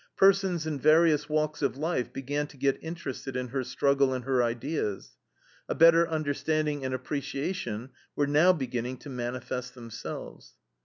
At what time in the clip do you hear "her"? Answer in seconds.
3.49-3.63, 4.25-4.41